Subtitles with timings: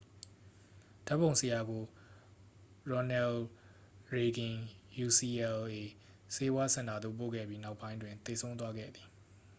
[1.07, 1.83] ဓာတ်ပုံဆရာကို
[2.89, 3.37] ရော်နယ်လ်
[4.11, 4.55] ရေဂင်
[4.97, 5.81] ယူစီအယ်လ်အေ
[6.35, 9.07] ဆေးဝါးစင်တာသို့ပို့ခဲ့ပြီး နောက်ပိုင်းတွင် သေဆုံးသွားခဲ့သည်